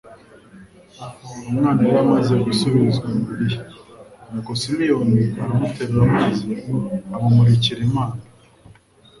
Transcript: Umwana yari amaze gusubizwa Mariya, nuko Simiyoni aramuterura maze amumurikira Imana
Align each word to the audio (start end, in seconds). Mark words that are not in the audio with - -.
Umwana 1.49 1.79
yari 1.87 1.99
amaze 2.05 2.33
gusubizwa 2.45 3.07
Mariya, 3.23 3.61
nuko 4.29 4.51
Simiyoni 4.61 5.23
aramuterura 5.43 6.03
maze 6.19 6.49
amumurikira 7.15 7.81
Imana 7.89 8.21